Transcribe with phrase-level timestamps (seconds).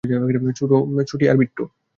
[1.07, 1.63] ছোটি আর বিট্টো?